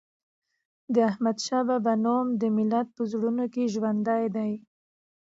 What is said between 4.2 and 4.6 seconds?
دی.